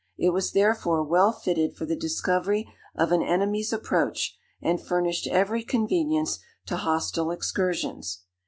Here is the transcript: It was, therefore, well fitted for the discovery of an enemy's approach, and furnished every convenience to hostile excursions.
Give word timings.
It 0.17 0.31
was, 0.33 0.53
therefore, 0.53 1.03
well 1.03 1.31
fitted 1.31 1.75
for 1.75 1.85
the 1.85 1.95
discovery 1.95 2.67
of 2.95 3.11
an 3.11 3.21
enemy's 3.21 3.71
approach, 3.71 4.35
and 4.59 4.81
furnished 4.81 5.27
every 5.27 5.61
convenience 5.63 6.39
to 6.65 6.77
hostile 6.77 7.29
excursions. 7.29 8.23